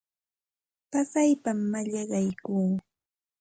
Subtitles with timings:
[0.91, 2.69] Pasaypam mallaqaykuu.